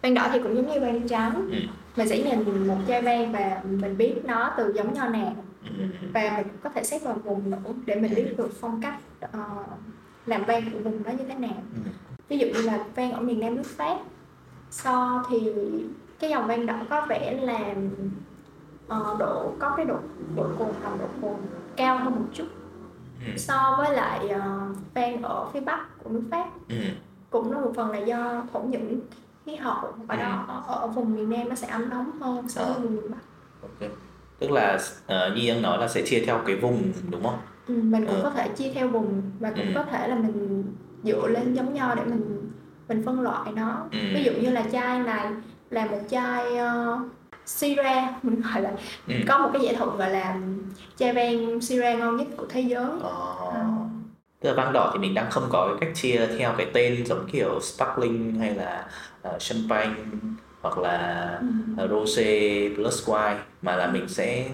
vang 0.02 0.14
đỏ 0.14 0.28
thì 0.32 0.38
cũng 0.42 0.56
giống 0.56 0.68
như 0.72 0.80
vang 0.80 1.08
trắng 1.08 1.48
ừ. 1.52 1.58
mình 1.96 2.08
sẽ 2.08 2.22
nhìn 2.22 2.66
một 2.68 2.76
chai 2.88 3.02
vang 3.02 3.32
và 3.32 3.62
mình 3.64 3.96
biết 3.98 4.14
nó 4.24 4.54
từ 4.56 4.72
giống 4.72 4.94
nho 4.94 5.08
nào 5.08 5.36
ừ. 5.78 5.84
và 6.12 6.34
mình 6.36 6.46
có 6.62 6.70
thể 6.70 6.84
xét 6.84 7.02
vào 7.02 7.14
vùng 7.14 7.50
nữa 7.50 7.72
để 7.86 7.94
mình 7.94 8.14
biết 8.14 8.34
được 8.36 8.50
phong 8.60 8.80
cách 8.82 8.98
uh, 9.24 9.66
làm 10.26 10.44
vang 10.44 10.70
của 10.72 10.78
vùng 10.78 11.02
đó 11.02 11.10
như 11.10 11.24
thế 11.28 11.34
nào 11.34 11.62
ừ. 11.74 11.90
ví 12.28 12.38
dụ 12.38 12.46
như 12.46 12.62
là 12.62 12.84
vang 12.94 13.12
ở 13.12 13.20
miền 13.20 13.40
nam 13.40 13.54
nước 13.54 13.66
pháp 13.66 13.98
so 14.70 15.24
thì 15.30 15.52
cái 16.18 16.30
dòng 16.30 16.46
vang 16.46 16.66
đỏ 16.66 16.76
có 16.90 17.06
vẻ 17.08 17.38
là 17.40 17.74
uh, 18.86 19.18
độ 19.18 19.52
có 19.58 19.74
cái 19.76 19.86
độ 19.86 19.96
độ 20.36 20.46
cồn 20.58 20.68
nồng 20.82 20.98
độ 20.98 21.06
cồn 21.22 21.36
cao 21.76 21.98
hơn 21.98 22.14
một 22.14 22.26
chút 22.32 22.46
ừ. 23.26 23.32
so 23.36 23.74
với 23.78 23.96
lại 23.96 24.20
uh, 24.24 24.76
vang 24.94 25.22
ở 25.22 25.48
phía 25.52 25.60
bắc 25.60 26.04
của 26.04 26.10
nước 26.10 26.22
pháp 26.30 26.50
ừ. 26.68 26.76
cũng 27.30 27.52
là 27.52 27.60
một 27.60 27.72
phần 27.76 27.90
là 27.90 27.98
do 27.98 28.42
thổ 28.52 28.60
nhưỡng 28.60 29.00
khí 29.48 29.56
hậu 29.56 29.82
ở 30.08 30.16
ừ. 30.16 30.16
đó 30.16 30.64
ở, 30.66 30.86
vùng 30.86 31.14
miền 31.14 31.30
nam 31.30 31.48
nó 31.48 31.54
sẽ 31.54 31.68
ấm 31.68 31.90
nóng 31.90 32.20
hơn 32.20 32.48
so 32.48 32.64
với 32.64 32.74
ờ. 32.74 32.80
vùng 32.80 32.96
miền 32.96 33.10
bắc 33.10 33.18
tức 34.38 34.50
là 34.50 34.74
uh, 35.04 35.36
như 35.36 35.48
anh 35.50 35.62
nói 35.62 35.78
là 35.78 35.88
sẽ 35.88 36.02
chia 36.02 36.22
theo 36.26 36.40
cái 36.46 36.56
vùng 36.56 36.92
đúng 37.10 37.22
không 37.22 37.38
ừ, 37.68 37.74
mình 37.82 38.06
cũng 38.06 38.16
ừ. 38.16 38.20
có 38.22 38.30
thể 38.30 38.48
chia 38.48 38.72
theo 38.74 38.88
vùng 38.88 39.22
và 39.40 39.50
cũng 39.50 39.66
ừ. 39.66 39.72
có 39.74 39.82
thể 39.82 40.08
là 40.08 40.14
mình 40.14 40.64
dựa 41.02 41.28
lên 41.28 41.54
giống 41.54 41.74
nho 41.74 41.94
để 41.94 42.02
mình 42.04 42.50
mình 42.88 43.02
phân 43.06 43.20
loại 43.20 43.52
nó 43.52 43.86
ừ. 43.92 43.98
ví 44.14 44.24
dụ 44.24 44.32
như 44.32 44.50
là 44.50 44.64
chai 44.72 45.00
này 45.00 45.26
là 45.70 45.86
một 45.86 46.00
chai 46.10 46.46
uh, 46.52 47.00
Syrah 47.46 48.24
mình 48.24 48.40
gọi 48.40 48.62
là 48.62 48.72
ừ. 49.08 49.14
có 49.28 49.38
một 49.38 49.50
cái 49.52 49.62
giải 49.62 49.74
thưởng 49.74 49.96
gọi 49.96 50.10
là 50.10 50.36
chai 50.96 51.12
vang 51.12 51.60
Syrah 51.60 51.98
ngon 51.98 52.16
nhất 52.16 52.26
của 52.36 52.46
thế 52.48 52.60
giới 52.60 52.86
oh. 52.96 53.54
à. 53.54 53.66
Tức 54.40 54.48
là 54.48 54.54
vang 54.54 54.72
đỏ 54.72 54.90
thì 54.92 54.98
mình 54.98 55.14
đang 55.14 55.30
không 55.30 55.48
có 55.50 55.66
cái 55.66 55.76
cách 55.80 55.96
chia 55.96 56.26
theo 56.38 56.54
cái 56.58 56.66
tên 56.72 57.06
giống 57.06 57.26
kiểu 57.32 57.60
sparkling 57.60 58.38
hay 58.40 58.54
là 58.54 58.86
uh, 59.28 59.40
champagne 59.40 59.94
hoặc 60.60 60.78
là 60.78 61.38
ừ. 61.76 61.88
rose 61.90 62.24
plus 62.76 63.08
wine 63.08 63.36
mà 63.62 63.76
là 63.76 63.86
mình 63.86 64.08
sẽ 64.08 64.48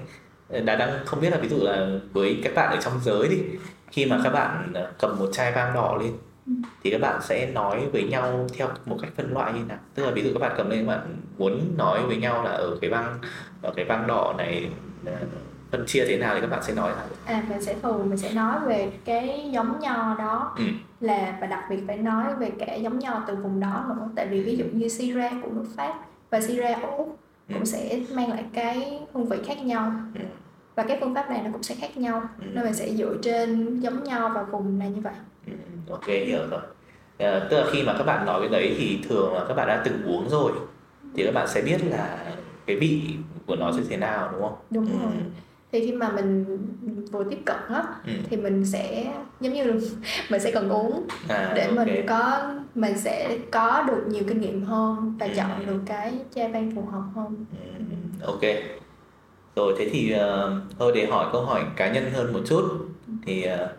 đã 0.64 0.76
đang 0.76 1.06
không 1.06 1.20
biết 1.20 1.30
là 1.30 1.38
ví 1.38 1.48
dụ 1.48 1.56
là 1.60 1.88
với 2.12 2.40
các 2.44 2.54
bạn 2.54 2.70
ở 2.70 2.80
trong 2.82 2.92
giới 3.04 3.28
đi 3.28 3.38
khi 3.90 4.06
mà 4.06 4.20
các 4.24 4.30
bạn 4.30 4.72
cầm 4.98 5.18
một 5.18 5.28
chai 5.32 5.52
vang 5.52 5.74
đỏ 5.74 5.98
lên 6.00 6.12
thì 6.82 6.90
các 6.90 7.00
bạn 7.00 7.22
sẽ 7.22 7.50
nói 7.50 7.86
với 7.92 8.02
nhau 8.02 8.46
theo 8.52 8.68
một 8.86 8.98
cách 9.02 9.10
phân 9.16 9.32
loại 9.32 9.52
như 9.52 9.60
nào 9.68 9.78
tức 9.94 10.04
là 10.04 10.10
ví 10.10 10.22
dụ 10.22 10.30
các 10.32 10.40
bạn 10.40 10.52
cầm 10.56 10.70
lên 10.70 10.86
các 10.86 10.86
bạn 10.86 11.16
muốn 11.38 11.74
nói 11.76 12.02
với 12.06 12.16
nhau 12.16 12.44
là 12.44 12.50
ở 12.50 12.78
cái 12.80 12.90
băng 12.90 13.18
ở 13.62 13.72
cái 13.76 13.84
băng 13.84 14.06
đỏ 14.06 14.34
này 14.38 14.70
ờ, 15.06 15.12
phân 15.76 15.86
chia 15.86 16.04
thế 16.04 16.18
nào 16.18 16.34
thì 16.34 16.40
các 16.40 16.46
bạn 16.46 16.62
sẽ 16.62 16.74
nói 16.74 16.90
là 16.90 17.04
à 17.24 17.42
mình 17.48 17.62
sẽ 17.62 17.74
thường 17.82 18.08
mình 18.08 18.18
sẽ 18.18 18.32
nói 18.32 18.58
về 18.66 18.90
cái 19.04 19.50
giống 19.52 19.80
nho 19.80 20.14
đó 20.18 20.54
ừ. 20.58 20.64
là 21.00 21.38
và 21.40 21.46
đặc 21.46 21.64
biệt 21.70 21.78
phải 21.86 21.98
nói 21.98 22.24
về 22.38 22.50
cả 22.58 22.74
giống 22.74 22.98
nho 22.98 23.22
từ 23.26 23.34
vùng 23.34 23.60
đó 23.60 23.84
nữa 23.88 24.08
tại 24.16 24.26
vì 24.26 24.42
ví 24.42 24.56
dụ 24.56 24.64
như 24.72 24.88
Syrah 24.88 25.32
của 25.42 25.50
nước 25.54 25.64
Pháp 25.76 25.94
và 26.30 26.40
Syrah 26.40 26.82
ở 26.82 26.88
Úc 26.90 27.18
cũng 27.48 27.58
ừ. 27.58 27.64
sẽ 27.64 28.00
mang 28.14 28.30
lại 28.30 28.44
cái 28.52 29.00
hương 29.12 29.26
vị 29.26 29.36
khác 29.46 29.64
nhau 29.64 29.92
ừ. 30.14 30.20
và 30.74 30.82
cái 30.82 30.98
phương 31.00 31.14
pháp 31.14 31.30
này 31.30 31.42
nó 31.44 31.50
cũng 31.52 31.62
sẽ 31.62 31.74
khác 31.74 31.96
nhau 31.96 32.22
ừ. 32.40 32.46
nên 32.52 32.64
mình 32.64 32.74
sẽ 32.74 32.90
dựa 32.90 33.16
trên 33.22 33.80
giống 33.80 34.04
nho 34.04 34.28
và 34.28 34.42
vùng 34.42 34.78
này 34.78 34.90
như 34.90 35.00
vậy 35.00 35.14
Ừ, 35.46 35.52
ok 35.90 36.06
hiểu 36.06 36.46
rồi 36.50 36.60
à, 37.18 37.46
tức 37.50 37.60
là 37.60 37.66
khi 37.72 37.82
mà 37.82 37.94
các 37.98 38.04
bạn 38.04 38.26
nói 38.26 38.40
cái 38.40 38.48
đấy 38.48 38.74
thì 38.78 38.98
thường 39.08 39.34
là 39.34 39.44
các 39.48 39.54
bạn 39.54 39.68
đã 39.68 39.82
từng 39.84 40.02
uống 40.06 40.28
rồi 40.28 40.52
thì 41.16 41.24
các 41.24 41.34
bạn 41.34 41.48
sẽ 41.48 41.62
biết 41.62 41.78
là 41.90 42.18
cái 42.66 42.76
vị 42.76 43.02
của 43.46 43.56
nó 43.56 43.72
sẽ 43.72 43.82
thế 43.88 43.96
nào 43.96 44.28
đúng 44.32 44.40
không 44.40 44.54
đúng 44.70 44.86
ừ. 44.86 44.92
rồi 45.02 45.12
thì 45.74 45.86
khi 45.86 45.92
mà 45.92 46.10
mình 46.10 46.44
vừa 47.12 47.24
tiếp 47.30 47.38
cận 47.46 47.56
á 47.68 47.84
ừ. 48.06 48.12
thì 48.30 48.36
mình 48.36 48.64
sẽ 48.64 49.14
giống 49.40 49.52
như 49.52 49.64
mình 50.30 50.40
sẽ 50.40 50.50
cần 50.50 50.68
uống 50.68 51.06
à, 51.28 51.52
để 51.56 51.66
okay. 51.66 51.86
mình 51.86 52.06
có 52.06 52.52
mình 52.74 52.98
sẽ 52.98 53.38
có 53.50 53.84
được 53.86 54.02
nhiều 54.08 54.22
kinh 54.28 54.40
nghiệm 54.40 54.64
hơn 54.64 55.16
và 55.20 55.26
ừ. 55.26 55.32
chọn 55.36 55.66
được 55.66 55.80
cái 55.86 56.12
chai 56.34 56.48
ban 56.48 56.74
phù 56.74 56.82
hợp 56.82 57.02
hơn 57.14 57.44
ừ. 58.20 58.26
ok 58.26 58.40
rồi 59.56 59.74
thế 59.78 59.88
thì 59.92 60.14
uh, 60.14 60.62
thôi 60.78 60.92
để 60.94 61.06
hỏi 61.06 61.26
câu 61.32 61.42
hỏi 61.42 61.64
cá 61.76 61.92
nhân 61.92 62.10
hơn 62.12 62.32
một 62.32 62.40
chút 62.46 62.88
thì 63.26 63.46
uh, 63.46 63.70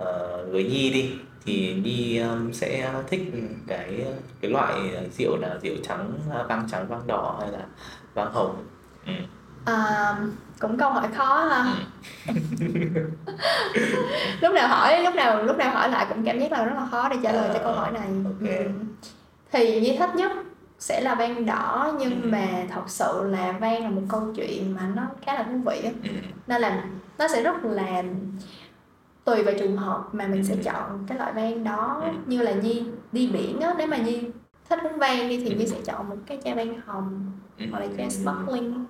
uh, 0.00 0.52
với 0.52 0.64
nhi 0.64 0.90
đi 0.90 1.12
thì 1.44 1.74
nhi 1.84 2.18
um, 2.18 2.52
sẽ 2.52 2.92
thích 3.08 3.20
cái 3.66 4.04
cái 4.40 4.50
loại 4.50 4.74
rượu 5.18 5.36
là 5.36 5.58
rượu 5.62 5.74
trắng 5.82 6.12
vang 6.48 6.68
trắng 6.70 6.86
vang 6.88 7.06
đỏ 7.06 7.36
hay 7.40 7.52
là 7.52 7.66
vang 8.14 8.32
hồng 8.32 8.64
ừ. 9.06 9.12
à, 9.64 10.16
cũng 10.60 10.78
câu 10.78 10.90
hỏi 10.90 11.08
khó 11.16 11.44
ha 11.44 11.74
lúc 14.40 14.54
nào 14.54 14.68
hỏi 14.68 15.02
lúc 15.02 15.14
nào 15.14 15.42
lúc 15.42 15.56
nào 15.56 15.70
hỏi 15.70 15.90
lại 15.90 16.06
cũng 16.08 16.24
cảm 16.24 16.38
giác 16.38 16.52
là 16.52 16.64
rất 16.64 16.74
là 16.74 16.86
khó 16.90 17.08
để 17.08 17.16
trả 17.22 17.32
lời 17.32 17.50
cho 17.54 17.58
câu 17.62 17.72
hỏi 17.72 17.90
này 17.90 18.08
okay. 18.24 18.56
ừ. 18.56 18.70
thì 19.52 19.80
nhi 19.80 19.96
thích 19.98 20.14
nhất 20.14 20.32
sẽ 20.78 21.00
là 21.00 21.14
vang 21.14 21.46
đỏ 21.46 21.92
nhưng 21.98 22.22
ừ. 22.22 22.28
mà 22.32 22.46
thật 22.70 22.82
sự 22.86 23.28
là 23.30 23.52
vang 23.52 23.84
là 23.84 23.90
một 23.90 24.02
câu 24.08 24.32
chuyện 24.36 24.74
mà 24.74 24.82
nó 24.94 25.02
khá 25.26 25.34
là 25.34 25.42
thú 25.42 25.58
vị 25.66 25.82
ừ. 25.82 26.10
nên 26.46 26.62
là 26.62 26.84
nó 27.18 27.28
sẽ 27.28 27.42
rất 27.42 27.64
là 27.64 28.02
tùy 29.24 29.42
vào 29.42 29.54
trường 29.58 29.76
hợp 29.76 30.04
mà 30.12 30.26
mình 30.26 30.44
sẽ 30.44 30.54
ừ. 30.54 30.60
chọn 30.64 31.04
cái 31.06 31.18
loại 31.18 31.32
van 31.32 31.64
đó 31.64 32.00
ừ. 32.04 32.10
như 32.26 32.42
là 32.42 32.52
nhi 32.52 32.84
đi 33.12 33.26
biển 33.26 33.60
á 33.60 33.74
nếu 33.78 33.86
mà 33.86 33.96
nhi 33.96 34.22
thích 34.68 34.78
uống 34.82 34.98
van 34.98 35.28
đi 35.28 35.44
thì 35.44 35.54
nhi 35.54 35.66
sẽ 35.66 35.76
chọn 35.84 36.08
một 36.08 36.16
cái 36.26 36.38
chai 36.44 36.54
van 36.54 36.80
hồng 36.86 37.32
hoặc 37.70 37.80
là 37.80 37.86
chai 37.96 38.10
sparkling 38.10 38.84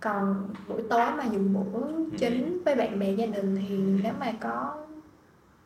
còn 0.00 0.48
buổi 0.68 0.82
tối 0.90 1.10
mà 1.16 1.24
dùng 1.24 1.54
bữa 1.54 2.16
chính 2.18 2.62
với 2.64 2.74
bạn 2.74 2.98
bè 2.98 3.12
gia 3.12 3.26
đình 3.26 3.58
thì 3.68 3.76
nếu 4.02 4.12
mà 4.20 4.32
có 4.40 4.76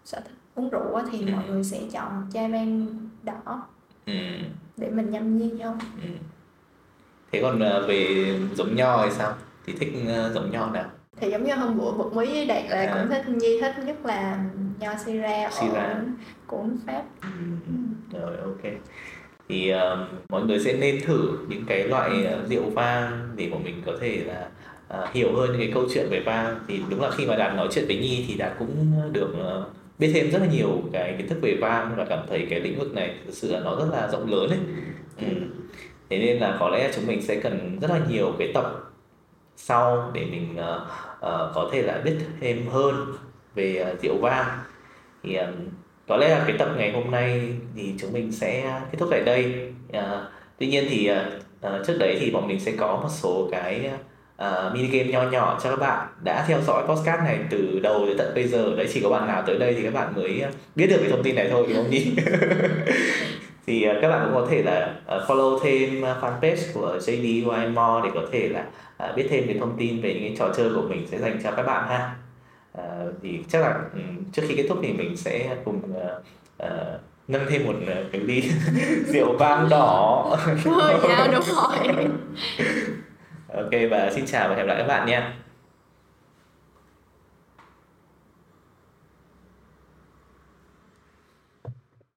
sở 0.04 0.20
thích 0.20 0.34
uống 0.54 0.70
rượu 0.70 1.00
thì 1.10 1.26
mọi 1.32 1.44
người 1.48 1.64
sẽ 1.64 1.80
chọn 1.92 2.26
chai 2.32 2.50
van 2.50 2.86
đỏ. 3.22 3.66
Để 4.76 4.90
mình 4.90 5.10
nhâm 5.10 5.38
nhi 5.38 5.50
nhau 5.50 5.76
thế 7.32 7.42
còn 7.42 7.60
ờ, 7.60 7.86
về 7.86 8.26
giống 8.54 8.76
nho 8.76 9.04
thì 9.04 9.10
sao? 9.10 9.34
Thì 9.66 9.72
thích 9.72 9.92
ờ, 10.08 10.32
giống 10.32 10.50
nho 10.50 10.70
nào? 10.70 10.90
Thì 11.16 11.30
giống 11.30 11.44
như 11.44 11.54
hôm 11.54 11.78
bữa 11.78 11.92
bật 11.92 12.12
mí 12.12 12.26
với 12.26 12.46
đạt 12.46 12.62
là 12.70 12.76
à. 12.76 12.94
cũng 12.94 13.10
thích 13.10 13.28
nhi 13.28 13.60
thích 13.60 13.84
nhất 13.86 14.06
là 14.06 14.44
nho 14.80 14.94
syrah 15.06 15.52
ở 15.52 15.94
của 16.46 16.64
pháp. 16.86 17.02
Ừ. 17.22 17.28
rồi 18.12 18.36
ok 18.36 18.72
thì 19.52 19.72
uh, 19.74 19.98
mọi 20.28 20.42
người 20.42 20.60
sẽ 20.60 20.72
nên 20.72 21.00
thử 21.00 21.38
những 21.48 21.64
cái 21.66 21.88
loại 21.88 22.10
uh, 22.10 22.50
rượu 22.50 22.70
vang 22.70 23.28
để 23.36 23.48
mà 23.50 23.56
mình 23.64 23.82
có 23.86 23.92
thể 24.00 24.22
là 24.26 24.48
uh, 24.98 25.12
hiểu 25.12 25.36
hơn 25.36 25.50
những 25.50 25.60
cái 25.60 25.70
câu 25.74 25.84
chuyện 25.94 26.06
về 26.10 26.20
vang. 26.20 26.58
Thì 26.68 26.80
đúng 26.90 27.00
là 27.00 27.10
khi 27.10 27.26
mà 27.26 27.36
đạt 27.36 27.56
nói 27.56 27.68
chuyện 27.72 27.86
với 27.86 27.96
nhi 27.96 28.24
thì 28.28 28.34
đạt 28.34 28.52
cũng 28.58 28.92
được 29.12 29.28
uh, 29.32 29.64
biết 29.98 30.10
thêm 30.14 30.30
rất 30.30 30.38
là 30.38 30.46
nhiều 30.46 30.82
cái 30.92 31.14
kiến 31.18 31.28
thức 31.28 31.38
về 31.42 31.56
vang 31.60 31.94
và 31.96 32.04
cảm 32.04 32.18
thấy 32.28 32.46
cái 32.50 32.60
lĩnh 32.60 32.78
vực 32.78 32.94
này 32.94 33.14
thực 33.26 33.34
sự 33.34 33.52
là 33.52 33.60
nó 33.60 33.76
rất 33.76 33.86
là 33.92 34.08
rộng 34.12 34.30
lớn 34.30 34.50
đấy 34.50 34.58
ừ. 35.18 35.26
thế 36.10 36.18
nên 36.18 36.38
là 36.38 36.56
có 36.60 36.68
lẽ 36.68 36.90
chúng 36.94 37.06
mình 37.06 37.22
sẽ 37.22 37.40
cần 37.40 37.78
rất 37.80 37.90
là 37.90 38.00
nhiều 38.10 38.32
cái 38.38 38.50
tập 38.54 38.92
sau 39.56 40.10
để 40.14 40.24
mình 40.24 40.52
uh, 40.52 40.82
uh, 41.12 41.54
có 41.54 41.70
thể 41.72 41.82
là 41.82 42.00
biết 42.04 42.16
thêm 42.40 42.66
hơn 42.66 43.06
về 43.54 43.92
uh, 43.92 44.02
rượu 44.02 44.16
vang. 44.20 44.58
Thì 45.22 45.38
uh, 45.38 45.44
có 46.12 46.18
lẽ 46.18 46.28
là 46.28 46.44
cái 46.46 46.56
tập 46.58 46.68
ngày 46.76 46.92
hôm 46.92 47.10
nay 47.10 47.40
thì 47.76 47.94
chúng 48.00 48.12
mình 48.12 48.32
sẽ 48.32 48.62
kết 48.62 48.98
thúc 48.98 49.08
tại 49.10 49.20
đây. 49.20 49.72
À, 49.92 50.24
tuy 50.58 50.66
nhiên 50.66 50.84
thì 50.88 51.06
à, 51.06 51.30
à, 51.60 51.78
trước 51.86 51.96
đấy 51.98 52.16
thì 52.20 52.30
bọn 52.30 52.48
mình 52.48 52.60
sẽ 52.60 52.72
có 52.78 52.96
một 53.02 53.08
số 53.10 53.48
cái 53.52 53.90
à, 54.36 54.70
mini 54.74 54.98
game 54.98 55.12
nho 55.12 55.22
nhỏ 55.22 55.60
cho 55.62 55.70
các 55.70 55.76
bạn 55.76 56.06
đã 56.24 56.44
theo 56.48 56.60
dõi 56.60 56.82
podcast 56.88 57.20
này 57.20 57.38
từ 57.50 57.80
đầu 57.82 58.06
đến 58.06 58.16
tận 58.18 58.32
bây 58.34 58.44
giờ. 58.44 58.76
Đấy 58.76 58.88
chỉ 58.92 59.00
có 59.00 59.08
bạn 59.08 59.26
nào 59.26 59.42
tới 59.46 59.58
đây 59.58 59.74
thì 59.74 59.82
các 59.82 59.94
bạn 59.94 60.12
mới 60.16 60.40
à, 60.40 60.50
biết 60.74 60.86
được 60.86 60.96
cái 61.00 61.10
thông 61.10 61.22
tin 61.22 61.34
này 61.34 61.48
thôi 61.50 61.66
đúng 61.68 61.76
không 61.76 61.90
nhỉ? 61.90 62.12
Thì 63.66 63.82
à, 63.82 63.94
các 64.02 64.08
bạn 64.08 64.24
cũng 64.24 64.34
có 64.34 64.46
thể 64.50 64.62
là 64.62 64.94
follow 65.28 65.58
thêm 65.62 66.00
fanpage 66.00 66.72
của 66.74 66.98
JD 67.00 67.46
More 67.72 68.08
để 68.08 68.10
có 68.14 68.22
thể 68.32 68.48
là 68.48 68.64
biết 69.16 69.26
thêm 69.30 69.46
về 69.46 69.56
thông 69.60 69.76
tin 69.78 70.00
về 70.00 70.14
những 70.14 70.22
cái 70.22 70.36
trò 70.38 70.54
chơi 70.56 70.70
của 70.74 70.82
mình 70.82 71.06
sẽ 71.10 71.18
dành 71.18 71.40
cho 71.44 71.50
các 71.50 71.62
bạn 71.62 71.88
ha 71.88 72.14
uh, 72.78 73.14
thì 73.22 73.44
chắc 73.48 73.60
là 73.62 73.74
um, 73.92 74.24
trước 74.32 74.42
khi 74.48 74.54
kết 74.56 74.66
thúc 74.68 74.78
thì 74.82 74.92
mình 74.92 75.16
sẽ 75.16 75.56
cùng 75.64 75.80
uh, 75.84 76.24
uh, 76.66 77.00
nâng 77.28 77.46
thêm 77.48 77.66
một 77.66 77.74
cái 78.12 78.20
ly 78.20 78.42
rượu 79.06 79.36
vang 79.38 79.68
đỏ. 79.68 80.36
Rồi 80.64 81.00
dạ 81.08 81.28
đúng 81.32 81.44
rồi. 81.44 82.06
Ok 83.54 83.70
và 83.90 84.10
xin 84.14 84.26
chào 84.26 84.48
và 84.48 84.54
hẹn 84.56 84.66
gặp 84.66 84.74
lại 84.74 84.76
các 84.78 84.86
bạn 84.86 85.06
nha 85.06 85.34